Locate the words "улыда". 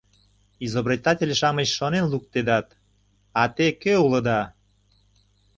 4.05-4.41